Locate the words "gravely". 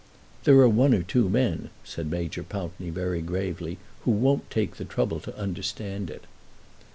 3.21-3.77